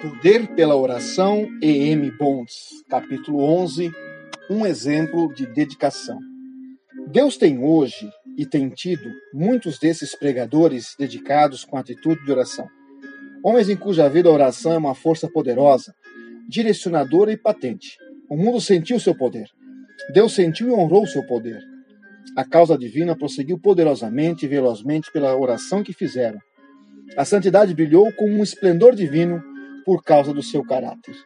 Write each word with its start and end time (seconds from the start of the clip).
Poder 0.00 0.54
pela 0.54 0.76
Oração, 0.76 1.48
E.M. 1.60 2.08
Bonds, 2.12 2.84
capítulo 2.88 3.42
11, 3.42 3.90
um 4.48 4.64
exemplo 4.64 5.34
de 5.34 5.44
dedicação. 5.44 6.20
Deus 7.08 7.36
tem 7.36 7.58
hoje 7.58 8.08
e 8.36 8.46
tem 8.46 8.68
tido 8.68 9.10
muitos 9.34 9.76
desses 9.76 10.14
pregadores 10.14 10.94
dedicados 10.96 11.64
com 11.64 11.76
atitude 11.76 12.24
de 12.24 12.30
oração. 12.30 12.68
Homens 13.42 13.68
em 13.68 13.74
cuja 13.74 14.08
vida 14.08 14.28
a 14.28 14.32
oração 14.32 14.72
é 14.72 14.78
uma 14.78 14.94
força 14.94 15.28
poderosa, 15.28 15.92
direcionadora 16.48 17.32
e 17.32 17.36
patente. 17.36 17.98
O 18.30 18.36
mundo 18.36 18.60
sentiu 18.60 19.00
seu 19.00 19.16
poder. 19.16 19.48
Deus 20.12 20.32
sentiu 20.32 20.68
e 20.68 20.72
honrou 20.72 21.08
seu 21.08 21.26
poder. 21.26 21.60
A 22.36 22.44
causa 22.44 22.78
divina 22.78 23.16
prosseguiu 23.16 23.58
poderosamente 23.58 24.46
e 24.46 24.48
velozmente 24.48 25.10
pela 25.10 25.36
oração 25.36 25.82
que 25.82 25.92
fizeram. 25.92 26.38
A 27.16 27.24
santidade 27.24 27.74
brilhou 27.74 28.12
com 28.12 28.30
um 28.30 28.44
esplendor 28.44 28.94
divino 28.94 29.42
por 29.88 30.04
causa 30.04 30.34
do 30.34 30.42
seu 30.42 30.62
caráter. 30.62 31.16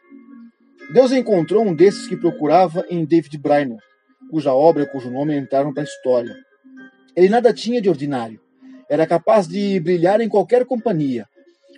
Deus 0.93 1.11
encontrou 1.11 1.65
um 1.65 1.75
desses 1.75 2.07
que 2.07 2.15
procurava 2.15 2.85
em 2.89 3.03
David 3.03 3.37
Brainerd, 3.37 3.83
cuja 4.31 4.53
obra 4.53 4.83
e 4.83 4.85
cujo 4.89 5.11
nome 5.11 5.37
entraram 5.37 5.73
para 5.73 5.83
a 5.83 5.85
história. 5.85 6.33
Ele 7.13 7.27
nada 7.27 7.51
tinha 7.51 7.81
de 7.81 7.89
ordinário. 7.89 8.39
Era 8.89 9.05
capaz 9.05 9.49
de 9.49 9.77
brilhar 9.81 10.21
em 10.21 10.29
qualquer 10.29 10.63
companhia. 10.63 11.27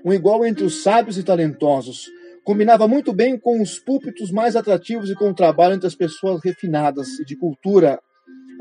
Um 0.06 0.14
igual 0.14 0.46
entre 0.46 0.64
os 0.64 0.84
sábios 0.84 1.18
e 1.18 1.24
talentosos. 1.24 2.06
Combinava 2.44 2.88
muito 2.88 3.12
bem 3.12 3.36
com 3.36 3.64
os 3.64 3.80
púlpitos 3.80 4.30
mais 4.30 4.56
atrativos 4.56 5.10
e 5.10 5.16
com 5.16 5.32
o 5.32 5.34
trabalho 5.34 5.74
entre 5.74 5.88
as 5.88 5.96
pessoas 5.96 6.40
refinadas 6.44 7.20
e 7.20 7.26
de 7.26 7.36
cultura 7.36 8.00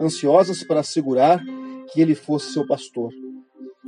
ansiosas 0.00 0.64
para 0.64 0.80
assegurar 0.80 1.44
que 1.92 2.00
ele 2.00 2.14
fosse 2.14 2.54
seu 2.54 2.66
pastor 2.66 3.12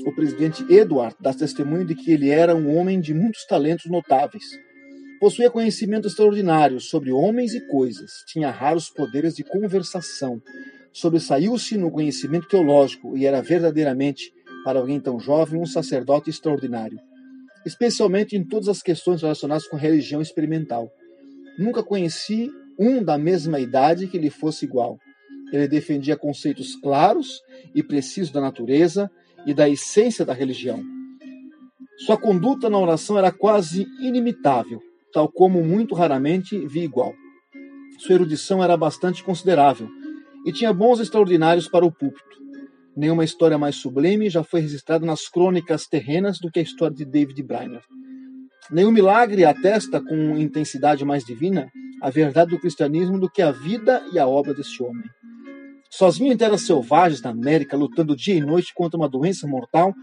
o 0.05 0.15
presidente 0.15 0.65
Edward 0.73 1.17
dá 1.21 1.33
testemunho 1.33 1.85
de 1.85 1.95
que 1.95 2.11
ele 2.11 2.29
era 2.29 2.55
um 2.55 2.77
homem 2.77 3.01
de 3.01 3.15
muitos 3.15 3.45
talentos 3.47 3.87
notáveis. 3.91 4.45
Possuía 5.19 5.51
conhecimento 5.51 6.09
extraordinário 6.09 6.79
sobre 6.81 7.11
homens 7.11 7.55
e 7.55 7.67
coisas, 7.69 8.23
tinha 8.27 8.51
raros 8.51 8.91
poderes 8.91 9.35
de 9.35 9.43
conversação, 9.43 10.43
sobressaiu-se 10.93 11.79
no 11.79 11.91
conhecimento 11.91 12.49
teológico 12.49 13.17
e 13.17 13.25
era 13.25 13.41
verdadeiramente, 13.41 14.31
para 14.65 14.79
alguém 14.79 15.01
tão 15.01 15.19
jovem, 15.19 15.61
um 15.61 15.67
sacerdote 15.67 16.29
extraordinário, 16.29 16.99
especialmente 17.65 18.37
em 18.37 18.45
todas 18.45 18.69
as 18.69 18.83
questões 18.83 19.23
relacionadas 19.23 19.67
com 19.67 19.77
religião 19.77 20.21
experimental. 20.21 20.91
Nunca 21.59 21.83
conheci 21.83 22.51
um 22.79 23.03
da 23.03 23.17
mesma 23.17 23.59
idade 23.59 24.07
que 24.07 24.19
lhe 24.19 24.29
fosse 24.31 24.67
igual. 24.67 24.99
Ele 25.53 25.67
defendia 25.67 26.17
conceitos 26.17 26.77
claros 26.77 27.41
e 27.75 27.83
precisos 27.83 28.33
da 28.33 28.41
natureza, 28.41 29.11
e 29.47 29.55
da 29.55 29.69
essência 29.69 30.25
da 30.25 30.33
religião. 30.33 30.83
Sua 31.99 32.17
conduta 32.17 32.69
na 32.69 32.79
oração 32.79 33.17
era 33.17 33.33
quase 33.33 33.87
inimitável, 34.01 34.83
tal 35.13 35.31
como 35.31 35.63
muito 35.65 35.95
raramente 35.95 36.67
vi 36.67 36.81
igual. 36.81 37.15
Sua 37.99 38.17
erudição 38.17 38.63
era 38.63 38.77
bastante 38.77 39.25
considerável 39.25 39.89
e 40.45 40.53
tinha 40.53 40.73
bons 40.73 41.01
extraordinários 41.01 41.69
para 41.69 41.87
o 41.87 41.93
púlpito. 41.93 42.37
Nenhuma 42.95 43.25
história 43.25 43.57
mais 43.57 43.77
sublime 43.77 44.29
já 44.29 44.43
foi 44.43 44.61
registrada 44.61 45.07
nas 45.07 45.29
crônicas 45.29 45.87
terrenas 45.87 46.39
do 46.39 46.51
que 46.51 46.59
a 46.59 46.63
história 46.63 46.95
de 46.95 47.05
David 47.05 47.43
Brainerd. 47.43 47.85
Nenhum 48.71 48.91
milagre 48.91 49.45
atesta 49.45 50.01
com 50.01 50.37
intensidade 50.37 51.05
mais 51.05 51.25
divina 51.25 51.71
a 52.03 52.11
verdade 52.11 52.51
do 52.51 52.61
cristianismo 52.61 53.19
do 53.19 53.31
que 53.31 53.41
a 53.41 53.51
vida 53.51 54.03
e 54.13 54.19
a 54.19 54.27
obra 54.27 54.53
deste 54.53 54.83
homem. 54.83 55.05
Sozinho 55.97 56.31
em 56.31 56.37
terras 56.37 56.67
selvagens 56.67 57.23
na 57.23 57.31
América, 57.31 57.75
lutando 57.75 58.15
dia 58.15 58.35
e 58.35 58.41
noite 58.43 58.75
contra 58.75 58.99
uma 58.99 59.09
doença 59.09 59.47
mortal, 59.47 59.95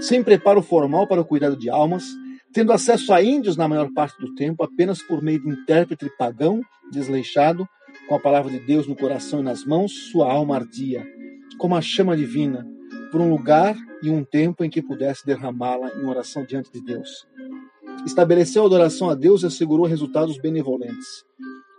sem 0.00 0.22
preparo 0.22 0.62
formal 0.62 1.08
para 1.08 1.20
o 1.20 1.24
cuidado 1.24 1.56
de 1.56 1.68
almas, 1.68 2.04
tendo 2.52 2.72
acesso 2.72 3.12
a 3.12 3.20
índios 3.20 3.56
na 3.56 3.66
maior 3.66 3.92
parte 3.92 4.16
do 4.20 4.32
tempo, 4.36 4.62
apenas 4.62 5.02
por 5.02 5.20
meio 5.20 5.42
de 5.42 5.48
intérprete 5.48 6.08
pagão, 6.16 6.60
desleixado, 6.92 7.68
com 8.08 8.14
a 8.14 8.20
palavra 8.20 8.52
de 8.52 8.60
Deus 8.60 8.86
no 8.86 8.94
coração 8.94 9.40
e 9.40 9.42
nas 9.42 9.64
mãos, 9.64 9.90
sua 10.12 10.32
alma 10.32 10.54
ardia, 10.54 11.04
como 11.58 11.74
a 11.74 11.80
chama 11.80 12.16
divina, 12.16 12.64
por 13.10 13.20
um 13.20 13.28
lugar 13.28 13.74
e 14.00 14.10
um 14.10 14.22
tempo 14.22 14.62
em 14.62 14.70
que 14.70 14.80
pudesse 14.80 15.26
derramá-la 15.26 15.90
em 15.96 16.06
oração 16.06 16.44
diante 16.44 16.70
de 16.70 16.80
Deus. 16.80 17.26
Estabeleceu 18.06 18.62
a 18.62 18.66
adoração 18.66 19.10
a 19.10 19.16
Deus 19.16 19.42
e 19.42 19.46
assegurou 19.46 19.86
resultados 19.86 20.38
benevolentes. 20.38 21.24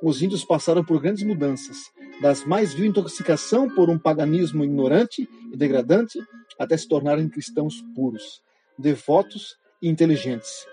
Os 0.01 0.21
índios 0.21 0.43
passaram 0.43 0.83
por 0.83 0.99
grandes 0.99 1.23
mudanças, 1.23 1.77
das 2.23 2.45
mais 2.45 2.73
vil 2.73 2.85
intoxicação 2.85 3.69
por 3.69 3.89
um 3.89 4.00
paganismo 4.00 4.63
ignorante 4.63 5.28
e 5.51 5.57
degradante, 5.57 6.17
até 6.57 6.78
se 6.78 6.88
tornarem 6.88 7.28
cristãos 7.28 7.84
puros, 7.94 8.41
devotos 8.79 9.57
e 9.81 9.89
inteligentes. 9.89 10.66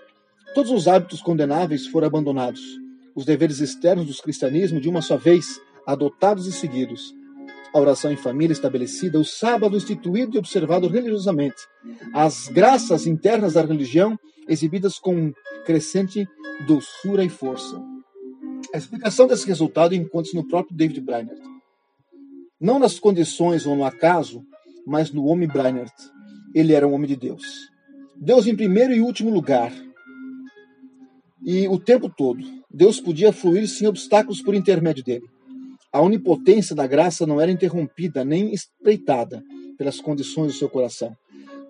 Todos 0.55 0.71
os 0.71 0.87
hábitos 0.87 1.21
condenáveis 1.21 1.85
foram 1.87 2.07
abandonados, 2.07 2.61
os 3.13 3.25
deveres 3.25 3.59
externos 3.59 4.05
do 4.05 4.23
cristianismo, 4.23 4.79
de 4.79 4.87
uma 4.87 5.01
só 5.01 5.17
vez, 5.17 5.59
adotados 5.85 6.47
e 6.47 6.53
seguidos. 6.53 7.13
A 7.73 7.79
oração 7.81 8.13
em 8.13 8.17
família 8.17 8.53
estabelecida, 8.53 9.19
o 9.19 9.25
sábado 9.25 9.75
instituído 9.75 10.37
e 10.37 10.39
observado 10.39 10.87
religiosamente, 10.87 11.67
as 12.13 12.47
graças 12.47 13.05
internas 13.05 13.53
da 13.53 13.61
religião 13.61 14.17
exibidas 14.47 14.97
com 14.97 15.33
crescente 15.65 16.25
doçura 16.65 17.25
e 17.25 17.29
força. 17.29 17.77
A 18.73 18.77
explicação 18.77 19.27
desse 19.27 19.45
resultado 19.45 19.93
encontra-se 19.93 20.35
no 20.35 20.47
próprio 20.47 20.75
David 20.75 21.01
Brainerd. 21.01 21.41
Não 22.59 22.79
nas 22.79 22.97
condições 22.97 23.65
ou 23.65 23.75
no 23.75 23.83
acaso, 23.83 24.45
mas 24.87 25.11
no 25.11 25.25
homem 25.25 25.47
Brainerd. 25.47 25.91
Ele 26.55 26.73
era 26.73 26.87
um 26.87 26.93
homem 26.93 27.07
de 27.07 27.17
Deus. 27.17 27.43
Deus 28.15 28.47
em 28.47 28.55
primeiro 28.55 28.93
e 28.93 29.01
último 29.01 29.29
lugar. 29.29 29.73
E 31.45 31.67
o 31.67 31.77
tempo 31.77 32.09
todo, 32.09 32.39
Deus 32.69 33.01
podia 33.01 33.33
fluir 33.33 33.67
sem 33.67 33.87
obstáculos 33.87 34.41
por 34.41 34.55
intermédio 34.55 35.03
dele. 35.03 35.25
A 35.91 35.99
onipotência 35.99 36.73
da 36.73 36.87
graça 36.87 37.25
não 37.25 37.41
era 37.41 37.51
interrompida 37.51 38.23
nem 38.23 38.53
espreitada 38.53 39.43
pelas 39.77 39.99
condições 39.99 40.53
do 40.53 40.57
seu 40.57 40.69
coração. 40.69 41.13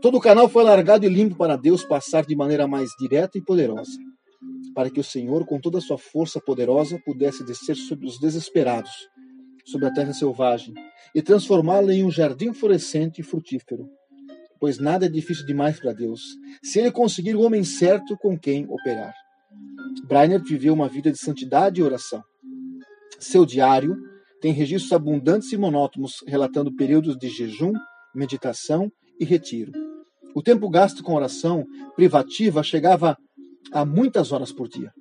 Todo 0.02 0.18
o 0.18 0.22
canal 0.22 0.48
foi 0.48 0.64
largado 0.64 1.04
e 1.04 1.10
limpo 1.10 1.36
para 1.36 1.56
Deus 1.56 1.84
passar 1.84 2.26
de 2.26 2.36
maneira 2.36 2.68
mais 2.68 2.90
direta 3.00 3.40
e 3.40 3.42
poderosa 3.42 4.11
para 4.74 4.90
que 4.90 5.00
o 5.00 5.04
Senhor, 5.04 5.46
com 5.46 5.60
toda 5.60 5.78
a 5.78 5.82
sua 5.82 5.98
força 5.98 6.40
poderosa, 6.40 7.00
pudesse 7.06 7.44
descer 7.44 7.76
sobre 7.76 8.08
os 8.08 8.20
desesperados, 8.20 8.92
sobre 9.66 9.88
a 9.88 9.94
terra 9.94 10.14
selvagem, 10.14 10.74
e 11.14 11.22
transformá-la 11.22 11.94
em 11.94 12.04
um 12.04 12.12
jardim 12.12 12.54
florescente 12.54 13.22
e 13.22 13.24
frutífero. 13.24 13.90
Pois 14.60 14.78
nada 14.78 15.08
é 15.08 15.10
difícil 15.10 15.46
demais 15.46 15.80
para 15.80 15.94
Deus, 15.94 16.22
se 16.64 16.80
ele 16.80 16.92
conseguir 16.92 17.36
o 17.36 17.42
homem 17.42 17.64
certo 17.64 18.16
com 18.18 18.38
quem 18.38 18.66
operar. 18.70 19.14
Brainerd 20.08 20.48
viveu 20.48 20.74
uma 20.74 20.88
vida 20.88 21.12
de 21.12 21.18
santidade 21.18 21.80
e 21.80 21.84
oração. 21.84 22.22
Seu 23.20 23.46
diário 23.46 23.96
tem 24.40 24.54
registros 24.54 24.94
abundantes 24.94 25.52
e 25.52 25.58
monótonos, 25.58 26.24
relatando 26.28 26.76
períodos 26.76 27.18
de 27.18 27.30
jejum, 27.30 27.74
meditação 28.14 28.92
e 29.20 29.26
retiro. 29.26 29.72
O 30.34 30.42
tempo 30.42 30.70
gasto 30.70 31.04
com 31.04 31.14
oração 31.14 31.66
privativa 31.96 32.64
chegava 32.64 33.18
há 33.72 33.86
muitas 33.86 34.32
horas 34.32 34.52
por 34.52 34.68
dia. 34.68 34.92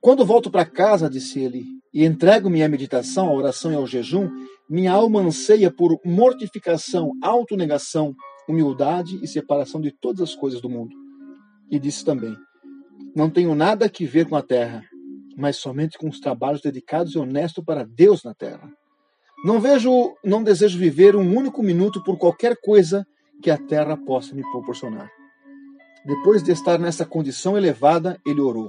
Quando 0.00 0.26
volto 0.26 0.50
para 0.50 0.64
casa, 0.64 1.08
disse 1.08 1.40
ele, 1.40 1.64
e 1.94 2.04
entrego-me 2.04 2.62
à 2.62 2.68
meditação, 2.68 3.28
à 3.28 3.32
oração 3.32 3.70
e 3.70 3.74
ao 3.74 3.86
jejum, 3.86 4.28
minha 4.68 4.92
alma 4.92 5.20
anseia 5.20 5.70
por 5.70 5.98
mortificação, 6.04 7.12
autonegação, 7.22 8.14
humildade 8.48 9.18
e 9.22 9.28
separação 9.28 9.80
de 9.80 9.92
todas 9.92 10.22
as 10.22 10.34
coisas 10.34 10.60
do 10.60 10.68
mundo. 10.68 10.96
E 11.70 11.78
disse 11.78 12.04
também: 12.04 12.34
Não 13.14 13.30
tenho 13.30 13.54
nada 13.54 13.88
que 13.88 14.04
ver 14.04 14.28
com 14.28 14.34
a 14.34 14.42
terra, 14.42 14.82
mas 15.36 15.56
somente 15.56 15.98
com 15.98 16.08
os 16.08 16.18
trabalhos 16.18 16.60
dedicados 16.60 17.14
e 17.14 17.18
honestos 17.18 17.64
para 17.64 17.84
Deus 17.84 18.24
na 18.24 18.34
terra. 18.34 18.68
Não 19.44 19.60
vejo, 19.60 20.14
não 20.24 20.42
desejo 20.42 20.78
viver 20.78 21.16
um 21.16 21.36
único 21.36 21.62
minuto 21.62 22.02
por 22.02 22.16
qualquer 22.18 22.56
coisa 22.60 23.06
que 23.42 23.50
a 23.50 23.58
terra 23.58 23.96
possa 23.96 24.34
me 24.34 24.42
proporcionar. 24.50 25.10
Depois 26.04 26.42
de 26.42 26.50
estar 26.50 26.80
nessa 26.80 27.06
condição 27.06 27.56
elevada, 27.56 28.20
ele 28.26 28.40
orou. 28.40 28.68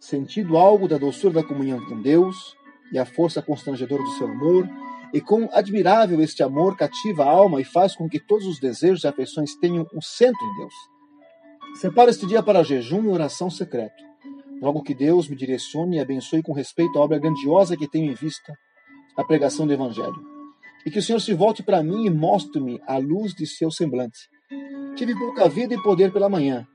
Sentindo 0.00 0.56
algo 0.56 0.88
da 0.88 0.98
doçura 0.98 1.34
da 1.34 1.44
comunhão 1.44 1.84
com 1.86 2.02
Deus 2.02 2.56
e 2.92 2.98
a 2.98 3.06
força 3.06 3.40
constrangedora 3.40 4.02
do 4.02 4.10
seu 4.10 4.26
amor, 4.26 4.68
e 5.14 5.20
quão 5.20 5.48
admirável 5.52 6.20
este 6.20 6.42
amor 6.42 6.76
cativa 6.76 7.24
a 7.24 7.30
alma 7.30 7.60
e 7.60 7.64
faz 7.64 7.94
com 7.94 8.08
que 8.08 8.18
todos 8.18 8.44
os 8.46 8.58
desejos 8.58 9.04
e 9.04 9.06
afeições 9.06 9.54
tenham 9.54 9.86
um 9.94 10.00
centro 10.00 10.44
em 10.44 10.56
Deus. 10.56 10.74
Separo 11.80 12.10
este 12.10 12.26
dia 12.26 12.42
para 12.42 12.64
jejum 12.64 13.04
e 13.04 13.08
oração 13.08 13.48
secreto. 13.48 14.02
Logo 14.60 14.82
que 14.82 14.94
Deus 14.94 15.28
me 15.28 15.36
direcione 15.36 15.96
e 15.96 16.00
abençoe 16.00 16.42
com 16.42 16.52
respeito 16.52 16.98
à 16.98 17.02
obra 17.02 17.20
grandiosa 17.20 17.76
que 17.76 17.88
tenho 17.88 18.10
em 18.10 18.14
vista, 18.14 18.52
a 19.16 19.22
pregação 19.22 19.64
do 19.64 19.72
Evangelho. 19.72 20.26
E 20.84 20.90
que 20.90 20.98
o 20.98 21.02
Senhor 21.02 21.20
se 21.20 21.34
volte 21.34 21.62
para 21.62 21.84
mim 21.84 22.06
e 22.06 22.10
mostre-me 22.10 22.80
a 22.84 22.96
luz 22.98 23.32
de 23.32 23.46
seu 23.46 23.70
semblante 23.70 24.28
Tive 24.96 25.18
pouca 25.18 25.48
vida 25.48 25.74
e 25.74 25.82
poder 25.82 26.12
pela 26.12 26.28
manhã. 26.28 26.66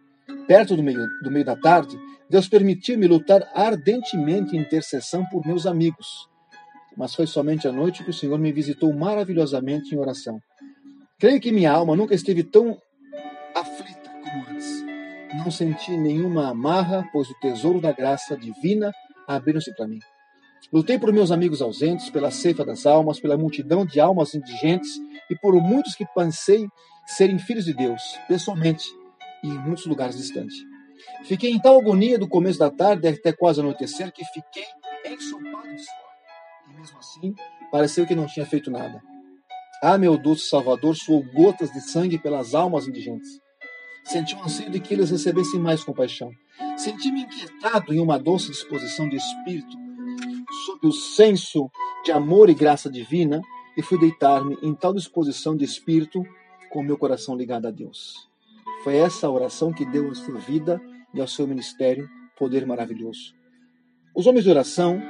Perto 0.48 0.76
do 0.76 0.84
meio, 0.84 1.06
do 1.22 1.32
meio 1.32 1.46
da 1.46 1.56
tarde, 1.56 1.98
Deus 2.30 2.48
permitiu-me 2.48 3.08
lutar 3.08 3.48
ardentemente 3.54 4.56
em 4.56 4.60
intercessão 4.60 5.26
por 5.26 5.46
meus 5.46 5.66
amigos. 5.66 6.28
Mas 6.98 7.14
foi 7.14 7.28
somente 7.28 7.68
à 7.68 7.72
noite 7.72 8.04
que 8.04 8.10
o 8.10 8.14
Senhor 8.14 8.40
me 8.40 8.52
visitou 8.52 8.94
maravilhosamente 8.94 9.94
em 9.94 9.98
oração. 9.98 10.40
Creio 11.20 11.40
que 11.40 11.52
minha 11.52 11.72
alma 11.72 11.96
nunca 11.96 12.16
esteve 12.16 12.44
tão 12.44 12.78
aflita 13.56 14.10
como 14.24 14.46
antes. 14.50 14.84
não 15.34 15.52
senti 15.52 15.96
nenhuma 15.98 16.50
amarra, 16.50 17.08
pois 17.12 17.30
o 17.30 17.40
tesouro 17.40 17.82
da 17.82 17.92
graça 17.92 18.38
divina 18.38 18.92
abriram-se 19.28 19.74
para 19.76 19.88
mim. 19.88 20.00
Lutei 20.72 20.98
por 20.98 21.14
meus 21.14 21.32
amigos 21.32 21.62
ausentes, 21.62 22.10
pela 22.10 22.32
ceifa 22.32 22.66
das 22.66 22.86
almas, 22.86 23.20
pela 23.20 23.38
multidão 23.38 23.86
de 23.86 24.00
almas 24.00 24.34
indigentes 24.34 25.00
e 25.30 25.36
por 25.36 25.54
muitos 25.62 25.96
que 25.96 26.06
pensei 26.14 26.68
serem 27.06 27.38
filhos 27.38 27.66
de 27.66 27.74
Deus, 27.74 28.02
pessoalmente 28.28 28.86
e 29.44 29.48
em 29.48 29.60
muitos 29.60 29.86
lugares 29.86 30.18
distantes. 30.18 30.56
Fiquei 31.26 31.52
em 31.52 31.60
tal 31.60 31.80
agonia 31.80 32.18
do 32.18 32.28
começo 32.28 32.60
da 32.60 32.70
tarde 32.70 33.08
até 33.08 33.32
quase 33.32 33.60
anoitecer 33.60 34.12
que 34.12 34.24
fiquei 34.26 34.66
ensopado 35.06 35.70
de 35.70 35.84
suor. 35.84 36.06
E 36.70 36.80
mesmo 36.80 36.98
assim, 36.98 37.36
pareceu 37.72 38.06
que 38.06 38.16
não 38.16 38.26
tinha 38.26 38.46
feito 38.46 38.72
nada. 38.72 39.02
Ah, 39.84 39.98
meu 39.98 40.18
doce 40.18 40.50
Salvador, 40.50 40.96
suou 40.96 41.24
gotas 41.34 41.72
de 41.72 41.82
sangue 41.82 42.18
pelas 42.18 42.56
almas 42.56 42.88
indigentes. 42.88 43.40
Senti 44.04 44.36
um 44.36 44.44
anseio 44.44 44.70
de 44.70 44.80
que 44.80 44.94
eles 44.94 45.10
recebessem 45.12 45.60
mais 45.60 45.84
compaixão. 45.84 46.32
Senti-me 46.78 47.22
inquietado 47.22 47.94
em 47.94 48.00
uma 48.00 48.18
doce 48.18 48.52
disposição 48.52 49.10
de 49.10 49.18
espírito, 49.18 49.85
sob 50.66 50.88
o 50.88 50.92
senso 50.92 51.70
de 52.04 52.12
amor 52.12 52.50
e 52.50 52.54
graça 52.54 52.90
divina, 52.90 53.42
e 53.78 53.82
fui 53.82 54.00
deitar-me 54.00 54.58
em 54.62 54.74
tal 54.74 54.94
disposição 54.94 55.56
de 55.56 55.64
espírito, 55.64 56.24
com 56.70 56.82
meu 56.82 56.98
coração 56.98 57.36
ligado 57.36 57.68
a 57.68 57.72
Deus. 57.72 58.28
Foi 58.84 58.96
essa 58.96 59.30
oração 59.30 59.72
que 59.72 59.86
deu 59.86 60.10
à 60.10 60.16
sua 60.16 60.40
vida 60.40 60.82
e 61.14 61.22
ao 61.22 61.28
seu 61.28 61.48
ministério 61.48 62.10
poder 62.38 62.66
maravilhoso. 62.66 63.34
Os 64.16 64.28
homens 64.28 64.44
de 64.44 64.50
oração 64.50 65.02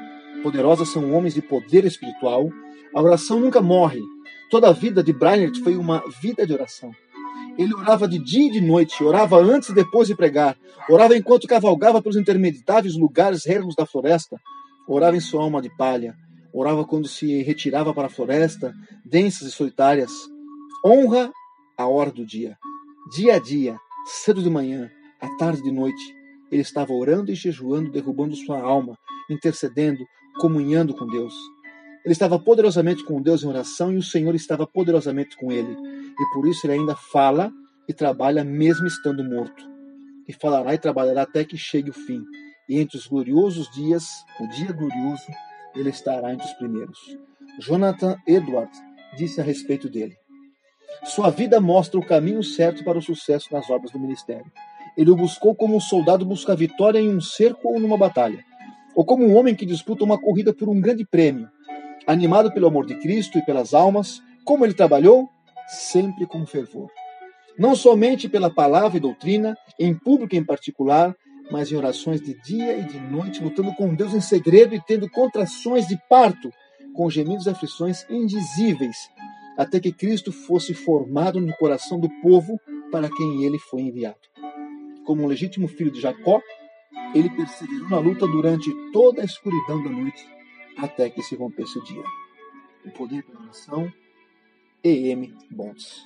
poderosa 0.44 0.86
são 0.86 1.14
homens 1.14 1.34
de 1.34 1.42
poder 1.42 1.86
espiritual. 1.86 2.50
A 2.94 3.02
oração 3.02 3.40
nunca 3.40 3.62
morre. 3.62 4.02
Toda 4.50 4.70
a 4.70 4.72
vida 4.72 5.04
de 5.04 5.14
Brainerd 5.14 5.60
foi 5.62 5.76
uma 5.76 6.04
vida 6.22 6.46
de 6.46 6.54
oração. 6.54 6.92
Ele 7.58 7.74
orava 7.74 8.08
de 8.08 8.20
dia 8.20 8.48
e 8.48 8.52
de 8.52 8.62
noite, 8.62 9.04
orava 9.04 9.38
antes 9.38 9.70
e 9.70 9.74
depois 9.74 10.08
de 10.08 10.16
pregar, 10.16 10.58
orava 10.90 11.16
enquanto 11.16 11.48
cavalgava 11.48 12.02
pelos 12.02 12.18
intermediáveis 12.18 12.96
lugares 12.98 13.46
ermos 13.46 13.76
da 13.76 13.86
floresta, 13.86 14.40
orava 14.88 15.18
em 15.18 15.20
sua 15.20 15.42
alma 15.42 15.62
de 15.62 15.70
palha, 15.76 16.16
orava 16.54 16.86
quando 16.86 17.08
se 17.08 17.42
retirava 17.44 17.94
para 17.94 18.08
a 18.08 18.10
floresta, 18.10 18.74
densas 19.06 19.48
e 19.48 19.52
solitárias. 19.52 20.12
Honra 20.86 21.32
a 21.78 21.88
hora 21.88 22.12
do 22.12 22.26
dia. 22.26 22.58
Dia 23.16 23.36
a 23.36 23.40
dia, 23.40 23.78
cedo 24.06 24.42
de 24.42 24.50
manhã, 24.50 24.90
à 25.20 25.28
tarde 25.38 25.62
de 25.62 25.72
noite, 25.72 26.16
ele 26.52 26.62
estava 26.62 26.94
orando 26.94 27.32
e 27.32 27.36
jejuando, 27.36 27.92
derrubando 27.92 28.36
sua 28.36 28.62
alma, 28.62 28.98
intercedendo, 29.30 30.06
comunhando 30.40 30.94
com 30.94 31.08
Deus. 31.08 31.34
Ele 32.04 32.14
estava 32.14 32.38
poderosamente 32.38 33.04
com 33.04 33.22
Deus 33.22 33.44
em 33.44 33.48
oração 33.48 33.92
e 33.92 33.98
o 33.98 34.04
Senhor 34.04 34.36
estava 34.36 34.68
poderosamente 34.68 35.36
com 35.38 35.52
ele. 35.52 35.76
E 36.20 36.34
por 36.34 36.48
isso 36.48 36.66
ele 36.66 36.74
ainda 36.74 36.96
fala 36.96 37.52
e 37.88 37.94
trabalha 37.94 38.44
mesmo 38.44 38.86
estando 38.86 39.24
morto. 39.24 39.64
E 40.28 40.34
falará 40.34 40.74
e 40.74 40.78
trabalhará 40.78 41.24
até 41.24 41.44
que 41.44 41.58
chegue 41.58 41.90
o 41.90 41.94
fim. 41.94 42.24
E 42.68 42.80
entre 42.80 42.98
os 42.98 43.08
gloriosos 43.08 43.70
dias, 43.72 44.26
o 44.40 44.48
dia 44.48 44.72
glorioso, 44.72 45.26
ele 45.76 45.90
estará 45.90 46.34
entre 46.34 46.46
os 46.46 46.54
primeiros. 46.54 46.98
Jonathan 47.60 48.18
Edward 48.28 48.72
disse 49.16 49.40
a 49.40 49.44
respeito 49.44 49.90
dele: 49.90 50.16
Sua 51.04 51.30
vida 51.30 51.62
mostra 51.62 52.00
o 52.00 52.06
caminho 52.06 52.44
certo 52.44 52.84
para 52.84 52.98
o 52.98 53.02
sucesso 53.02 53.54
nas 53.54 53.70
obras 53.70 53.92
do 53.92 54.00
ministério. 54.00 54.52
Ele 54.98 55.12
o 55.12 55.16
buscou 55.16 55.54
como 55.54 55.76
um 55.76 55.80
soldado 55.80 56.26
busca 56.26 56.54
a 56.54 56.56
vitória 56.56 57.00
em 57.00 57.10
um 57.10 57.22
cerco 57.22 57.68
ou 57.68 57.80
numa 57.80 57.98
batalha, 57.98 58.44
ou 58.96 59.06
como 59.06 59.26
um 59.26 59.36
homem 59.36 59.54
que 59.54 59.66
disputa 59.66 60.04
uma 60.04 60.20
corrida 60.20 60.54
por 60.54 60.70
um 60.70 60.80
grande 60.80 61.06
prêmio. 61.06 61.50
Animado 62.08 62.52
pelo 62.52 62.68
amor 62.68 62.86
de 62.86 62.96
Cristo 62.96 63.38
e 63.38 63.46
pelas 63.46 63.74
almas, 63.74 64.22
como 64.44 64.66
ele 64.66 64.74
trabalhou? 64.74 65.28
Sempre 65.68 66.26
com 66.26 66.46
fervor. 66.46 66.90
Não 67.58 67.76
somente 67.76 68.30
pela 68.30 68.50
palavra 68.50 68.98
e 68.98 69.02
doutrina, 69.02 69.58
em 69.80 69.94
público 69.94 70.36
em 70.36 70.44
particular, 70.44 71.16
mas 71.52 71.72
em 71.72 71.76
orações 71.76 72.22
de 72.22 72.34
dia 72.42 72.78
e 72.78 72.84
de 72.84 73.00
noite, 73.00 73.44
lutando 73.44 73.74
com 73.76 73.94
Deus 73.94 74.14
em 74.14 74.22
segredo 74.22 74.76
e 74.76 74.82
tendo 74.82 75.10
contrações 75.10 75.88
de 75.88 75.98
parto, 76.10 76.52
com 76.94 77.10
gemidos 77.10 77.46
e 77.46 77.50
aflições 77.50 78.06
indizíveis, 78.10 78.98
até 79.58 79.80
que 79.80 79.92
Cristo 79.92 80.32
fosse 80.32 80.74
formado 80.74 81.40
no 81.40 81.54
coração 81.58 82.00
do 82.00 82.10
povo 82.22 82.60
para 82.92 83.10
quem 83.10 83.44
ele 83.44 83.60
foi 83.60 83.82
enviado 83.82 84.36
como 85.06 85.24
um 85.24 85.28
legítimo 85.28 85.68
filho 85.68 85.92
de 85.92 86.02
Jacó, 86.02 86.42
ele 87.14 87.30
perseverou 87.30 87.88
na 87.88 88.00
luta 88.00 88.28
durante 88.28 88.70
toda 88.92 89.22
a 89.22 89.26
escuridão 89.26 89.82
da 89.82 89.90
noite, 89.90 90.28
até 90.78 91.10
que 91.10 91.22
se 91.22 91.36
rompesse 91.36 91.78
o 91.80 91.84
dia. 91.84 92.04
O 92.84 92.92
poder 92.92 93.24
da 93.24 93.40
oração, 93.40 93.92
E.M. 94.84 95.34
Bonds. 95.50 96.06